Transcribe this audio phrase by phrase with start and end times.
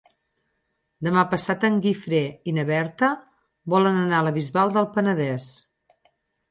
[1.07, 3.11] Demà passat en Guifré i na Berta
[3.75, 5.57] volen anar a la Bisbal del Penedès.